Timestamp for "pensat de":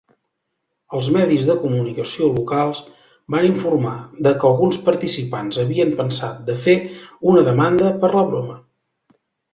6.01-6.57